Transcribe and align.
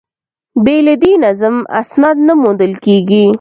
بې 0.63 0.77
له 0.85 0.93
دې 1.03 1.13
نظم، 1.25 1.55
اسناد 1.81 2.17
نه 2.27 2.33
موندل 2.41 2.73
کېږي. 2.85 3.23